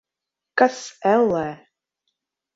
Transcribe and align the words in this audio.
Kas, 0.61 0.79
ellē? 1.11 1.45